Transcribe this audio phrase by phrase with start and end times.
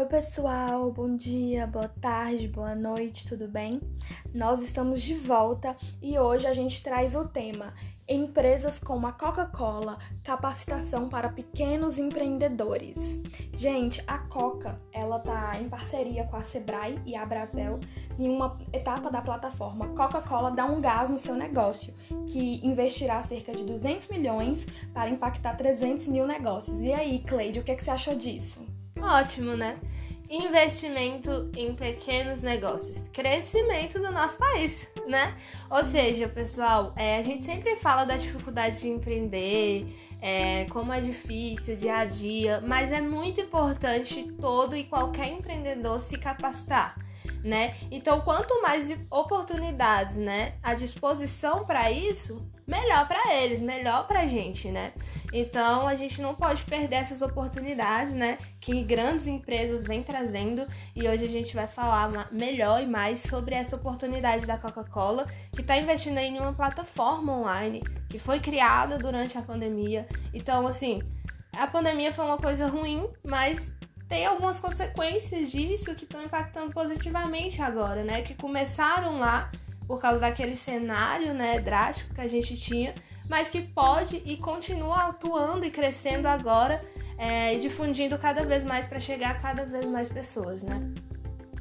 [0.00, 3.82] Oi, pessoal, bom dia, boa tarde, boa noite, tudo bem?
[4.32, 7.74] Nós estamos de volta e hoje a gente traz o tema
[8.08, 13.20] Empresas como a Coca-Cola, capacitação para pequenos empreendedores.
[13.54, 17.78] Gente, a Coca, ela tá em parceria com a Sebrae e a Brasel
[18.18, 21.92] em uma etapa da plataforma Coca-Cola dá um gás no seu negócio,
[22.26, 26.80] que investirá cerca de 200 milhões para impactar 300 mil negócios.
[26.80, 28.69] E aí, Cleide, o que, é que você achou disso?
[29.02, 29.78] Ótimo, né?
[30.28, 35.34] Investimento em pequenos negócios, crescimento do nosso país, né?
[35.68, 39.86] Ou seja, pessoal, é, a gente sempre fala da dificuldade de empreender,
[40.22, 45.98] é, como é difícil, dia a dia, mas é muito importante todo e qualquer empreendedor
[45.98, 46.94] se capacitar
[47.42, 47.74] né?
[47.90, 54.26] Então, quanto mais oportunidades, né, à disposição para isso, melhor para eles, melhor para a
[54.26, 54.92] gente, né?
[55.32, 61.08] Então, a gente não pode perder essas oportunidades, né, que grandes empresas vêm trazendo e
[61.08, 65.76] hoje a gente vai falar melhor e mais sobre essa oportunidade da Coca-Cola, que está
[65.76, 70.06] investindo em uma plataforma online que foi criada durante a pandemia.
[70.32, 71.00] Então, assim,
[71.52, 73.76] a pandemia foi uma coisa ruim, mas
[74.10, 78.22] tem algumas consequências disso que estão impactando positivamente agora, né?
[78.22, 79.48] Que começaram lá
[79.86, 82.92] por causa daquele cenário, né, drástico que a gente tinha,
[83.28, 86.84] mas que pode e continua atuando e crescendo agora
[87.16, 90.92] é, e difundindo cada vez mais para chegar a cada vez mais pessoas, né?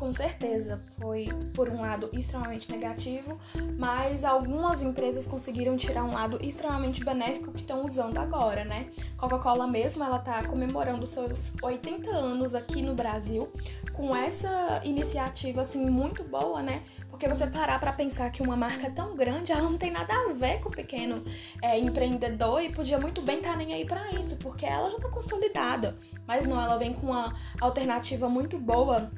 [0.00, 3.38] Com certeza foi, por um lado, extremamente negativo,
[3.78, 8.86] mas algumas empresas conseguiram tirar um lado extremamente benéfico que estão usando agora, né?
[9.18, 13.52] Coca-Cola mesmo, ela tá comemorando seus 80 anos aqui no Brasil
[13.92, 16.82] com essa iniciativa assim muito boa, né?
[17.10, 20.32] Porque você parar para pensar que uma marca tão grande, ela não tem nada a
[20.32, 21.22] ver com o pequeno
[21.60, 24.98] é, empreendedor e podia muito bem estar tá nem aí para isso, porque ela já
[24.98, 25.98] tá consolidada.
[26.26, 29.10] Mas não, ela vem com uma alternativa muito boa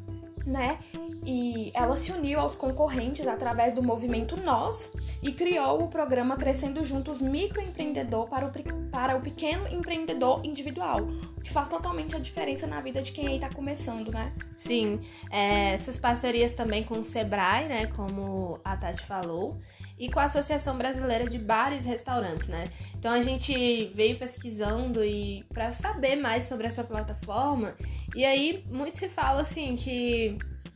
[0.47, 0.79] né?
[1.25, 4.91] E ela se uniu aos concorrentes através do movimento Nós
[5.23, 11.01] e criou o programa Crescendo Juntos Microempreendedor para o, para o pequeno empreendedor individual,
[11.37, 14.33] o que faz totalmente a diferença na vida de quem aí está começando, né?
[14.57, 15.01] Sim,
[15.31, 17.87] é, essas parcerias também com o Sebrae, né?
[17.87, 19.61] Como a Tati falou
[19.99, 22.65] e com a Associação Brasileira de Bares e Restaurantes, né?
[22.99, 27.75] Então a gente veio pesquisando e para saber mais sobre essa plataforma,
[28.15, 30.32] e aí muito se fala assim que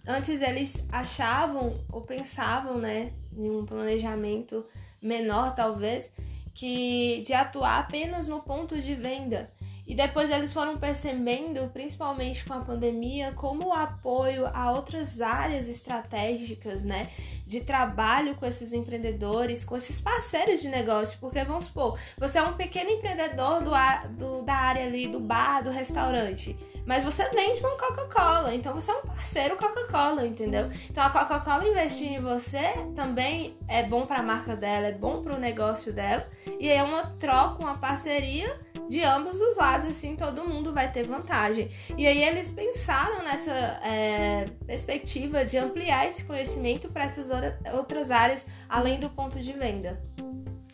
[0.07, 4.65] antes eles achavam ou pensavam, né, em um planejamento
[5.03, 6.13] menor talvez,
[6.55, 9.51] que de atuar apenas no ponto de venda.
[9.87, 15.69] E depois eles foram percebendo, principalmente com a pandemia, como o apoio a outras áreas
[15.69, 17.09] estratégicas, né,
[17.47, 22.43] de trabalho com esses empreendedores, com esses parceiros de negócio, porque vamos supor, você é
[22.43, 23.71] um pequeno empreendedor do,
[24.19, 28.93] do da área ali do bar, do restaurante, mas você vende uma Coca-Cola, então você
[28.93, 30.71] é um parceiro Coca-Cola, entendeu?
[30.89, 35.21] Então a Coca-Cola investir em você também é bom para a marca dela, é bom
[35.21, 36.27] para o negócio dela,
[36.61, 38.59] e é uma troca, uma parceria
[38.89, 41.71] de ambos os lados, assim todo mundo vai ter vantagem.
[41.99, 43.53] E aí eles pensaram nessa
[43.83, 47.29] é, perspectiva de ampliar esse conhecimento para essas
[47.75, 50.01] outras áreas além do ponto de venda.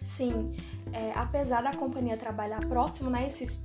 [0.05, 0.53] Sim,
[0.93, 3.59] é, apesar da companhia trabalhar próximo, né, esses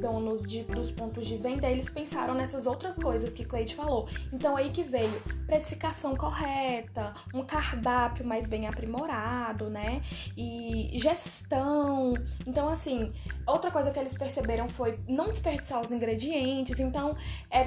[0.00, 4.08] donos de, dos pontos de venda, eles pensaram nessas outras coisas que Cleide falou.
[4.32, 10.02] Então aí que veio precificação correta, um cardápio mais bem aprimorado, né?
[10.36, 12.14] E gestão.
[12.46, 13.12] Então assim,
[13.46, 16.78] outra coisa que eles perceberam foi não desperdiçar os ingredientes.
[16.78, 17.16] Então,
[17.50, 17.64] é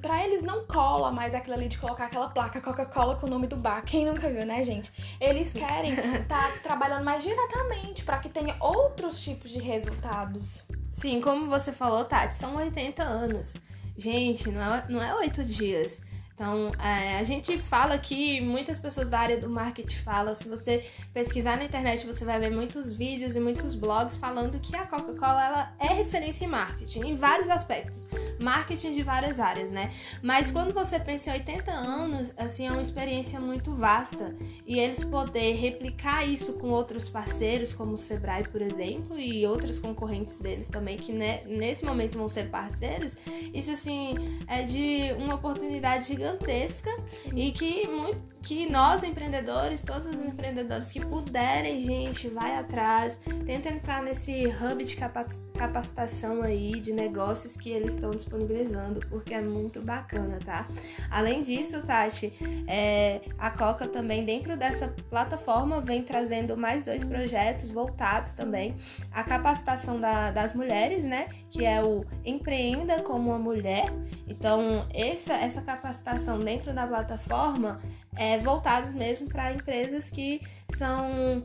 [0.00, 3.46] para eles não cola mais aquilo ali de colocar aquela placa Coca-Cola com o nome
[3.46, 3.82] do bar.
[3.84, 4.92] Quem nunca viu, né, gente?
[5.20, 10.65] Eles querem estar tá trabalhando mais diretamente para que tenha outros tipos de resultados.
[10.96, 13.52] Sim, como você falou, Tati, são 80 anos.
[13.98, 16.00] Gente, não é, não é 8 dias.
[16.36, 20.34] Então, é, a gente fala que muitas pessoas da área do marketing falam.
[20.34, 24.76] Se você pesquisar na internet, você vai ver muitos vídeos e muitos blogs falando que
[24.76, 28.06] a Coca-Cola ela é referência em marketing, em vários aspectos.
[28.38, 29.90] Marketing de várias áreas, né?
[30.22, 34.36] Mas quando você pensa em 80 anos, assim, é uma experiência muito vasta.
[34.66, 39.78] E eles poder replicar isso com outros parceiros, como o Sebrae, por exemplo, e outras
[39.78, 43.16] concorrentes deles também, que né, nesse momento vão ser parceiros,
[43.54, 46.90] isso, assim, é de uma oportunidade gigante gigantesca
[47.32, 53.68] e que, muito, que nós empreendedores, todos os empreendedores que puderem, gente, vai atrás, tenta
[53.68, 59.80] entrar nesse hub de capacitação aí de negócios que eles estão disponibilizando, porque é muito
[59.80, 60.66] bacana, tá?
[61.10, 62.32] Além disso, Tati,
[62.66, 68.74] é, a Coca também dentro dessa plataforma vem trazendo mais dois projetos voltados também
[69.12, 71.28] à capacitação da, das mulheres, né?
[71.50, 73.86] Que é o Empreenda como uma Mulher.
[74.26, 77.80] Então, essa, essa capacitação dentro da plataforma
[78.16, 80.40] é voltados mesmo para empresas que
[80.74, 81.44] são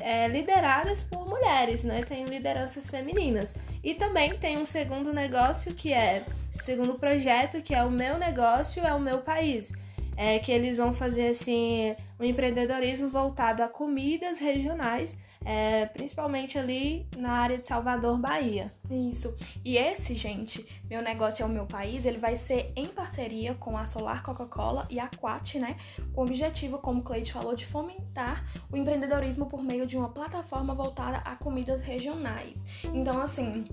[0.00, 2.02] é, lideradas por mulheres, né?
[2.02, 3.54] Tem lideranças femininas.
[3.84, 6.24] E também tem um segundo negócio que é,
[6.60, 9.72] segundo projeto, que é o meu negócio é o meu país
[10.16, 17.06] é que eles vão fazer assim um empreendedorismo voltado a comidas regionais, é, principalmente ali
[17.16, 18.72] na área de Salvador, Bahia.
[18.90, 19.34] Isso.
[19.64, 23.76] E esse, gente, meu negócio é o meu país, ele vai ser em parceria com
[23.76, 25.76] a Solar Coca-Cola e a Quat, né?
[26.14, 30.08] Com o objetivo, como o Cleide falou, de fomentar o empreendedorismo por meio de uma
[30.08, 32.64] plataforma voltada a comidas regionais.
[32.92, 33.64] Então, assim,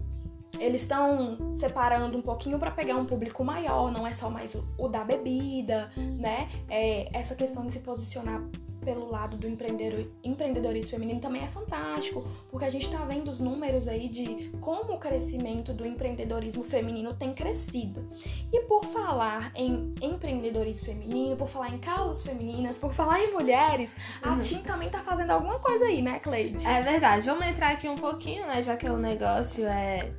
[0.57, 4.67] eles estão separando um pouquinho para pegar um público maior, não é só mais o,
[4.77, 6.49] o da bebida, né?
[6.69, 8.41] É, essa questão de se posicionar
[8.89, 13.87] pelo lado do empreendedorismo feminino também é fantástico, porque a gente está vendo os números
[13.87, 18.09] aí de como o crescimento do empreendedorismo feminino tem crescido.
[18.51, 23.93] E por falar em empreendedorismo feminino, por falar em causas femininas, por falar em mulheres,
[24.25, 24.33] uhum.
[24.33, 26.65] a TIM também tá fazendo alguma coisa aí, né, Cleide?
[26.65, 27.27] É verdade.
[27.27, 30.11] Vamos entrar aqui um pouquinho, né, já que o negócio é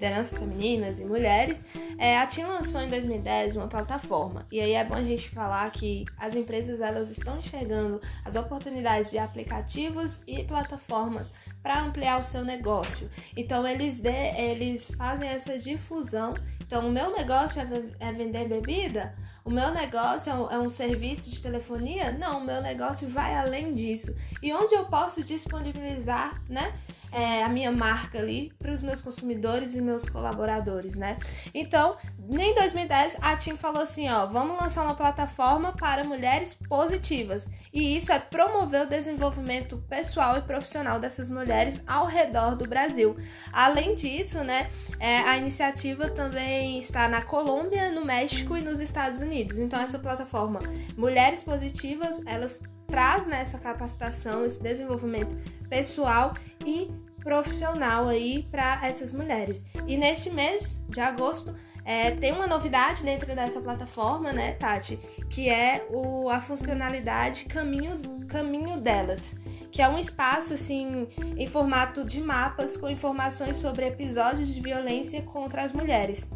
[0.00, 1.62] lideranças femininas e mulheres,
[1.98, 4.46] é, a TIM lançou em 2010 uma plataforma.
[4.50, 9.10] E aí é bom a gente falar que as empresas elas estão enxergando as oportunidades
[9.10, 11.30] de aplicativos e plataformas
[11.62, 13.10] para ampliar o seu negócio.
[13.36, 16.32] Então eles, de, eles fazem essa difusão.
[16.62, 19.14] Então o meu negócio é, é vender bebida?
[19.44, 22.12] O meu negócio é um, é um, serviço de telefonia?
[22.12, 24.14] Não, o meu negócio vai além disso.
[24.42, 26.72] E onde eu posso disponibilizar, né?
[27.12, 31.18] É, a minha marca ali para os meus consumidores e meus colaboradores, né?
[31.52, 31.96] Então,
[32.32, 37.48] em 2010, a TIM falou assim: ó, vamos lançar uma plataforma para mulheres positivas.
[37.72, 43.16] E isso é promover o desenvolvimento pessoal e profissional dessas mulheres ao redor do Brasil.
[43.52, 49.20] Além disso, né, é, a iniciativa também está na Colômbia, no México e nos Estados
[49.20, 49.58] Unidos.
[49.58, 50.60] Então, essa plataforma
[50.96, 55.36] Mulheres Positivas, elas traz né, capacitação, esse desenvolvimento
[55.68, 56.34] pessoal
[56.64, 56.90] e
[57.22, 59.64] profissional aí para essas mulheres.
[59.86, 61.54] E neste mês de agosto
[61.84, 64.96] é, tem uma novidade dentro dessa plataforma, né, Tati?
[65.28, 69.34] Que é o, a funcionalidade Caminho, Caminho Delas,
[69.70, 75.22] que é um espaço assim em formato de mapas com informações sobre episódios de violência
[75.22, 76.28] contra as mulheres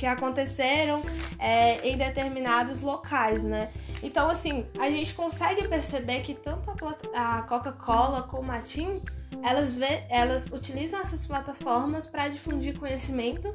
[0.00, 1.02] que aconteceram
[1.38, 3.70] é, em determinados locais, né?
[4.02, 6.70] Então, assim, a gente consegue perceber que tanto
[7.14, 9.02] a, Coca-Cola como a TIM,
[9.42, 9.76] elas,
[10.08, 13.54] elas utilizam essas plataformas para difundir conhecimento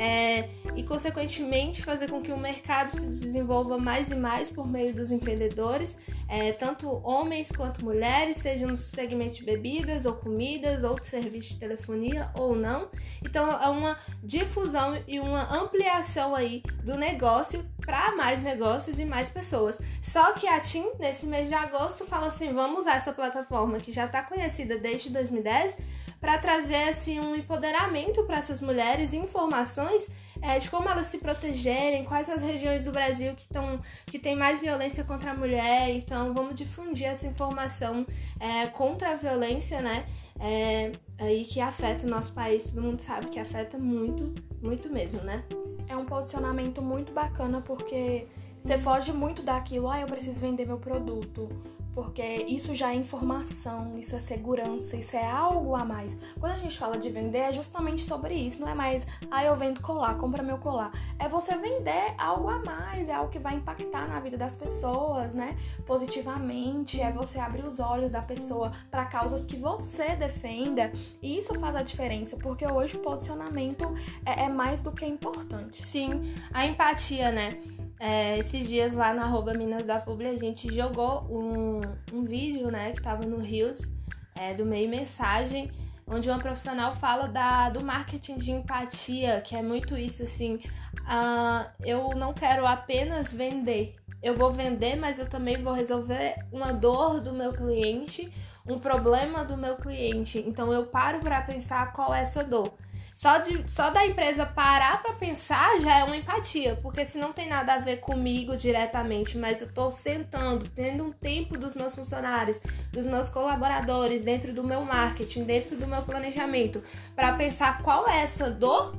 [0.00, 4.94] é, e, consequentemente, fazer com que o mercado se desenvolva mais e mais por meio
[4.94, 5.94] dos empreendedores,
[6.26, 11.50] é, tanto homens quanto mulheres, sejam no segmento de bebidas ou comidas, ou de serviço
[11.50, 12.88] de telefonia ou não.
[13.22, 19.28] Então, é uma difusão e uma ampliação aí do negócio para mais negócios e mais
[19.28, 19.78] pessoas.
[20.00, 23.92] Só que a TIM, nesse mês de agosto, falou assim: vamos usar essa plataforma que
[23.92, 25.76] já está conhecida desde 2010
[26.20, 30.06] para trazer assim um empoderamento para essas mulheres, informações
[30.42, 34.36] é, de como elas se protegerem, quais as regiões do Brasil que estão que tem
[34.36, 35.90] mais violência contra a mulher.
[35.90, 38.06] Então vamos difundir essa informação
[38.38, 40.06] é, contra a violência, né?
[40.38, 45.22] É, aí que afeta o nosso país, todo mundo sabe que afeta muito, muito mesmo,
[45.22, 45.44] né?
[45.88, 48.26] É um posicionamento muito bacana porque
[48.62, 51.48] você foge muito daquilo, ah, eu preciso vender meu produto
[51.94, 56.16] porque isso já é informação, isso é segurança, isso é algo a mais.
[56.38, 59.56] Quando a gente fala de vender, é justamente sobre isso, não é mais, ah, eu
[59.56, 60.92] vendo colar, compra meu colar.
[61.18, 65.34] É você vender algo a mais, é algo que vai impactar na vida das pessoas,
[65.34, 65.56] né?
[65.86, 70.92] Positivamente, é você abrir os olhos da pessoa para causas que você defenda.
[71.20, 73.92] E isso faz a diferença, porque hoje o posicionamento
[74.24, 75.82] é, é mais do que importante.
[75.82, 77.60] Sim, a empatia, né?
[78.02, 82.70] É, esses dias lá no arroba Minas da Publi a gente jogou um, um vídeo,
[82.70, 83.86] né, que tava no Rios,
[84.34, 85.70] é, do meio mensagem,
[86.06, 91.70] onde uma profissional fala da, do marketing de empatia, que é muito isso, assim, uh,
[91.84, 97.20] eu não quero apenas vender, eu vou vender, mas eu também vou resolver uma dor
[97.20, 98.32] do meu cliente,
[98.66, 102.72] um problema do meu cliente, então eu paro para pensar qual é essa dor.
[103.14, 107.32] Só, de, só da empresa parar para pensar já é uma empatia, porque se não
[107.32, 111.94] tem nada a ver comigo diretamente, mas eu tô sentando, tendo um tempo dos meus
[111.94, 112.60] funcionários,
[112.92, 116.82] dos meus colaboradores, dentro do meu marketing, dentro do meu planejamento,
[117.14, 118.94] para pensar qual é essa dor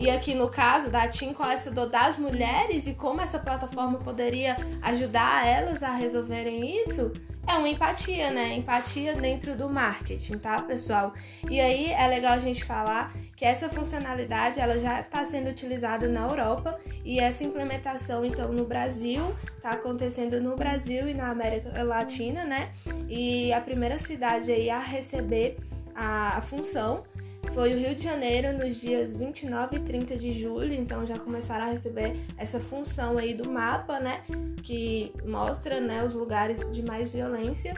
[0.00, 3.38] e aqui no caso da TIM, qual é essa dor das mulheres e como essa
[3.38, 7.12] plataforma poderia ajudar elas a resolverem isso,
[7.46, 8.56] é uma empatia, né?
[8.56, 11.12] Empatia dentro do marketing, tá, pessoal?
[11.50, 16.06] E aí é legal a gente falar que essa funcionalidade ela já está sendo utilizada
[16.06, 21.82] na Europa e essa implementação então no Brasil está acontecendo no Brasil e na América
[21.82, 22.70] Latina, né?
[23.08, 25.56] E a primeira cidade aí a receber
[25.94, 27.02] a, a função
[27.54, 31.64] foi o Rio de Janeiro nos dias 29 e 30 de julho, então já começaram
[31.64, 34.20] a receber essa função aí do mapa, né,
[34.62, 37.74] que mostra, né, os lugares de mais violência.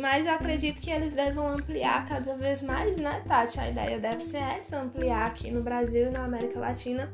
[0.00, 3.60] Mas eu acredito que eles devam ampliar cada vez mais, né, Tati?
[3.60, 7.12] A ideia deve ser essa, ampliar aqui no Brasil e na América Latina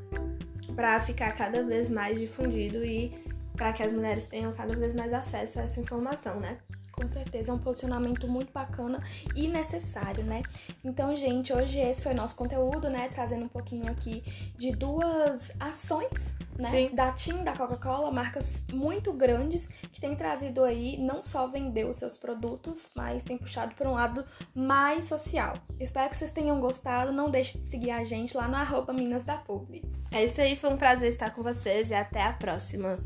[0.74, 3.12] para ficar cada vez mais difundido e
[3.54, 6.58] para que as mulheres tenham cada vez mais acesso a essa informação, né?
[7.00, 9.02] Com certeza, é um posicionamento muito bacana
[9.34, 10.42] e necessário, né?
[10.84, 13.08] Então, gente, hoje esse foi o nosso conteúdo, né?
[13.08, 14.22] Trazendo um pouquinho aqui
[14.58, 16.10] de duas ações,
[16.58, 16.68] né?
[16.68, 16.90] Sim.
[16.92, 21.96] Da TIM, da Coca-Cola, marcas muito grandes que têm trazido aí não só vender os
[21.96, 24.22] seus produtos, mas tem puxado por um lado
[24.54, 25.54] mais social.
[25.78, 27.12] Espero que vocês tenham gostado.
[27.12, 29.82] Não deixe de seguir a gente lá no arroba Minas da Publi.
[30.12, 32.98] É isso aí, foi um prazer estar com vocês e até a próxima.